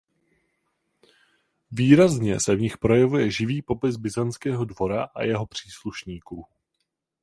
Výrazně 1.71 2.39
se 2.39 2.55
v 2.55 2.59
nich 2.61 2.77
projevuje 2.77 3.31
živý 3.31 3.61
popis 3.61 3.95
byzantského 3.97 4.65
dvora 4.65 5.03
a 5.03 5.23
jeho 5.23 5.45
příslušníků. 5.45 6.45